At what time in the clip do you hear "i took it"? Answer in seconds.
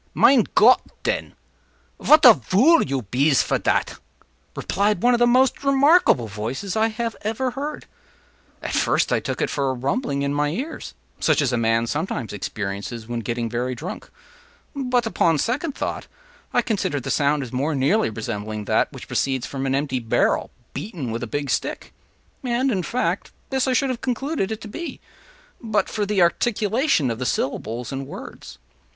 9.13-9.51